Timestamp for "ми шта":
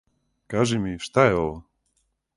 0.85-1.27